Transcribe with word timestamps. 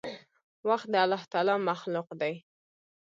وخت 0.69 0.87
د 0.93 0.95
الله 1.03 1.21
تعالي 1.31 1.55
مخلوق 1.69 2.07
دی. 2.21 2.33